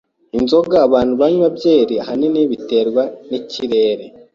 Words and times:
[S] 0.03 0.03
[Inzoga 0.37 0.75
abantu 0.87 1.13
banywa 1.21 1.47
byeri 1.57 1.95
ahanini 2.03 2.41
biterwa 2.51 3.03
nikirere. 3.29 4.05